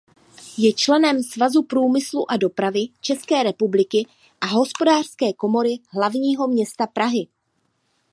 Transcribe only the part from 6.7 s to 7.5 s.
Prahy.